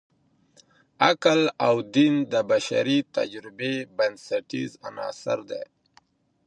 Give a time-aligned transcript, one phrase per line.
[1.09, 5.63] عقل او دین د بشري تجربې بنسټیز عناصر دي.